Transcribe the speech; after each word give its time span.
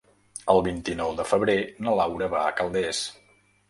El 0.53 0.61
vint-i-nou 0.67 1.13
de 1.21 1.27
febrer 1.33 1.59
na 1.87 1.97
Laura 2.03 2.35
va 2.37 2.45
a 2.49 2.59
Calders. 2.61 3.09